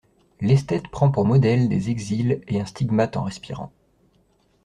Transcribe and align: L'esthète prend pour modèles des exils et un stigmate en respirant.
L'esthète 0.39 0.87
prend 0.87 1.11
pour 1.11 1.25
modèles 1.25 1.69
des 1.69 1.91
exils 1.91 2.41
et 2.47 2.59
un 2.59 2.65
stigmate 2.65 3.17
en 3.17 3.21
respirant. 3.23 3.71